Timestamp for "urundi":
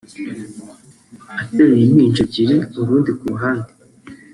2.79-3.11